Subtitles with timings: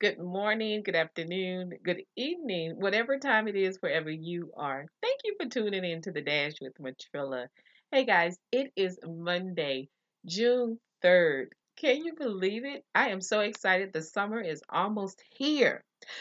[0.00, 4.86] good morning, good afternoon, good evening, whatever time it is, wherever you are.
[5.00, 7.46] Thank you for tuning in to the Dash with Matrilla.
[7.92, 9.88] Hey guys, it is Monday,
[10.26, 11.46] June 3rd.
[11.76, 12.82] Can you believe it?
[12.94, 13.92] I am so excited.
[13.92, 15.80] The summer is almost here.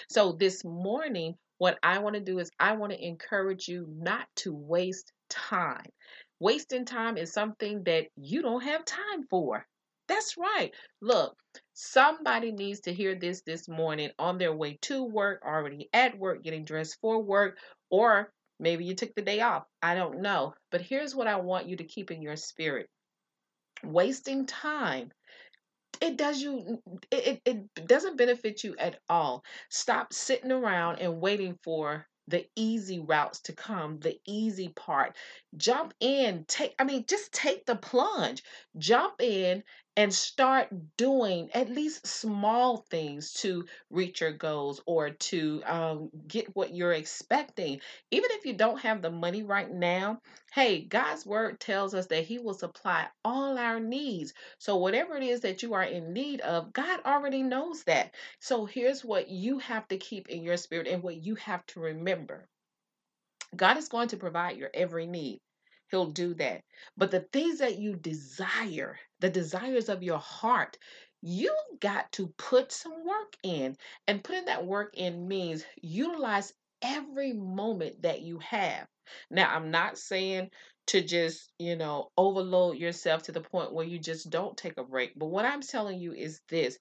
[0.10, 4.28] So, this morning, what I want to do is I want to encourage you not
[4.38, 5.90] to waste time.
[6.40, 9.66] Wasting time is something that you don't have time for.
[10.08, 10.72] That's right.
[11.02, 11.36] Look,
[11.74, 16.44] somebody needs to hear this this morning on their way to work, already at work,
[16.44, 17.58] getting dressed for work,
[17.90, 19.64] or maybe you took the day off.
[19.82, 20.54] I don't know.
[20.72, 22.88] But here's what I want you to keep in your spirit.
[23.84, 25.12] Wasting time.
[26.02, 26.82] It does you
[27.12, 29.44] it, it doesn't benefit you at all.
[29.70, 35.16] Stop sitting around and waiting for the easy routes to come the easy part.
[35.58, 38.44] Jump in take i mean just take the plunge.
[38.78, 39.64] Jump in
[39.98, 46.56] and start doing at least small things to reach your goals or to um, get
[46.56, 47.80] what you're expecting
[48.12, 50.20] even if you don't have the money right now
[50.54, 55.24] hey god's word tells us that he will supply all our needs so, whatever it
[55.24, 58.16] is that you are in need of, God already knows that.
[58.40, 61.82] So, here's what you have to keep in your spirit and what you have to
[61.82, 62.48] remember
[63.56, 65.40] God is going to provide your every need.
[65.92, 66.62] He'll do that.
[66.98, 70.78] But the things that you desire, the desires of your heart,
[71.22, 73.78] you got to put some work in.
[74.08, 78.88] And putting that work in means utilize every moment that you have.
[79.30, 80.50] Now, I'm not saying
[80.88, 84.84] to just, you know, overload yourself to the point where you just don't take a
[84.84, 85.14] break.
[85.16, 86.78] But what I'm telling you is this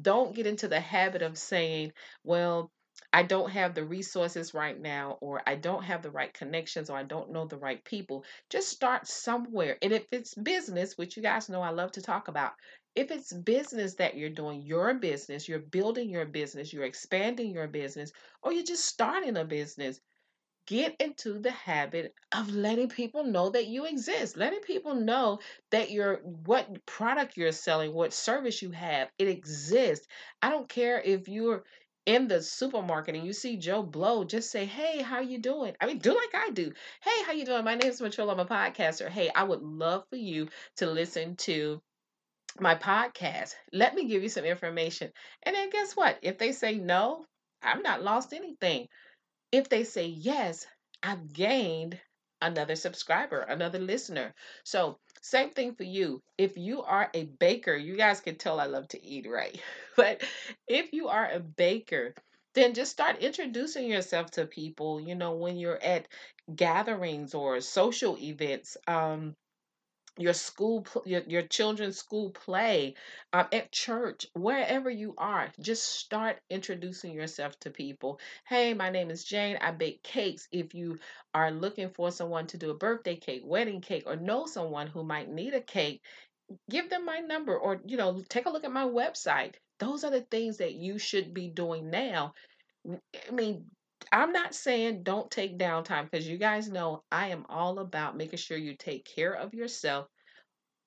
[0.00, 1.92] don't get into the habit of saying,
[2.24, 2.70] well,
[3.12, 6.96] I don't have the resources right now, or I don't have the right connections, or
[6.96, 8.24] I don't know the right people.
[8.50, 9.76] Just start somewhere.
[9.82, 12.52] And if it's business, which you guys know I love to talk about,
[12.94, 17.68] if it's business that you're doing, your business, you're building your business, you're expanding your
[17.68, 20.00] business, or you're just starting a business,
[20.66, 25.38] get into the habit of letting people know that you exist letting people know
[25.70, 30.06] that you're what product you're selling what service you have it exists
[30.42, 31.64] i don't care if you're
[32.10, 35.74] in the supermarket and you see joe blow just say hey how you doing?
[35.80, 36.72] I mean do like i do.
[37.02, 37.62] Hey how you doing?
[37.64, 38.32] My name is Matrilla.
[38.32, 39.08] i'm a podcaster.
[39.08, 41.80] Hey i would love for you to listen to
[42.58, 43.54] my podcast.
[43.72, 45.12] Let me give you some information.
[45.44, 46.18] And then guess what?
[46.22, 47.24] If they say no
[47.62, 48.88] i'm not lost anything.
[49.52, 50.66] If they say yes,
[51.04, 52.00] I've gained
[52.42, 54.34] another subscriber, another listener.
[54.64, 56.22] So, same thing for you.
[56.38, 59.60] If you are a baker, you guys can tell I love to eat, right?
[59.96, 60.22] But
[60.66, 62.14] if you are a baker,
[62.54, 66.08] then just start introducing yourself to people, you know, when you're at
[66.54, 68.76] gatherings or social events.
[68.86, 69.36] Um,
[70.18, 72.94] your school your, your children's school play
[73.32, 78.20] um, at church wherever you are just start introducing yourself to people.
[78.46, 80.48] Hey my name is jane i bake cakes.
[80.52, 80.98] If you
[81.34, 85.04] are looking for someone to do a birthday cake wedding cake or know someone who
[85.04, 86.02] might need a cake
[86.68, 89.54] give them my number or you know take a look at my website.
[89.78, 92.34] Those are the things that you should be doing now.
[93.28, 93.66] I mean
[94.12, 98.38] I'm not saying don't take downtime because you guys know I am all about making
[98.38, 100.08] sure you take care of yourself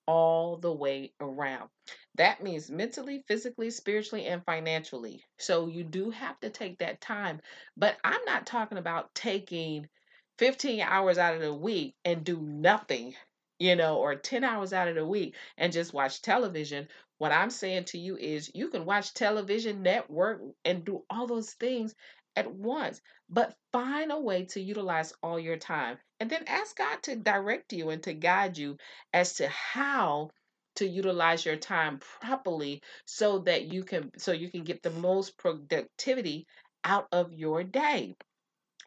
[0.07, 1.69] all the way around.
[2.15, 5.23] That means mentally, physically, spiritually, and financially.
[5.39, 7.39] So you do have to take that time.
[7.77, 9.87] But I'm not talking about taking
[10.39, 13.15] 15 hours out of the week and do nothing,
[13.59, 16.87] you know, or 10 hours out of the week and just watch television.
[17.19, 21.53] What I'm saying to you is you can watch television, network, and do all those
[21.53, 21.95] things
[22.35, 25.97] at once, but find a way to utilize all your time.
[26.19, 28.77] And then ask God to direct you and to guide you
[29.13, 30.29] as to how
[30.75, 35.37] to utilize your time properly so that you can so you can get the most
[35.37, 36.47] productivity
[36.83, 38.15] out of your day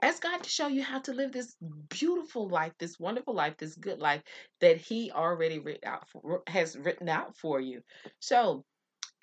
[0.02, 1.54] ask God to show you how to live this
[1.88, 4.22] beautiful life, this wonderful life, this good life
[4.60, 7.82] that He already written out for, has written out for you.
[8.20, 8.64] So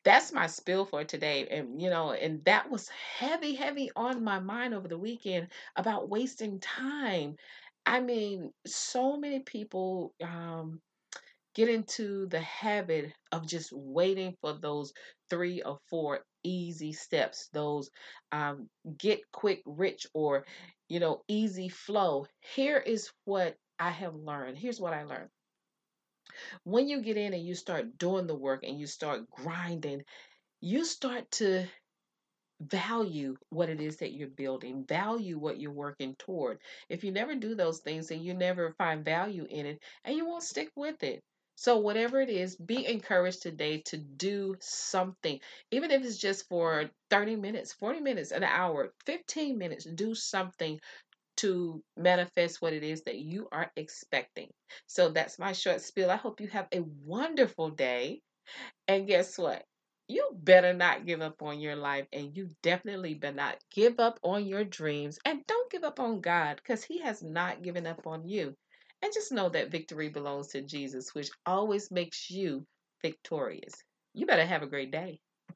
[0.04, 1.48] that's my spill for today.
[1.50, 6.10] And you know, and that was heavy, heavy on my mind over the weekend about
[6.10, 7.36] wasting time.
[7.86, 10.82] I mean, so many people um
[11.56, 14.94] get into the habit of just waiting for those
[15.30, 17.90] three or four easy steps those
[18.32, 20.46] um, get quick rich or
[20.90, 22.26] you know easy flow
[22.56, 25.30] here is what i have learned here's what i learned
[26.64, 30.04] when you get in and you start doing the work and you start grinding
[30.62, 31.66] you start to
[32.62, 36.60] value what it is that you're building, value what you're working toward.
[36.90, 40.26] If you never do those things, then you never find value in it and you
[40.26, 41.22] won't stick with it.
[41.56, 45.40] So, whatever it is, be encouraged today to do something.
[45.72, 50.80] Even if it's just for 30 minutes, 40 minutes, an hour, 15 minutes, do something
[51.44, 54.50] to manifest what it is that you are expecting.
[54.88, 56.12] So, that's my short spiel.
[56.12, 58.22] I hope you have a wonderful day.
[58.88, 59.66] And guess what?
[60.08, 64.20] You better not give up on your life, and you definitely better not give up
[64.24, 65.20] on your dreams.
[65.26, 68.56] And don't give up on God because He has not given up on you.
[69.02, 72.66] And just know that victory belongs to Jesus, which always makes you
[73.02, 73.74] victorious.
[74.14, 75.20] You better have a great day.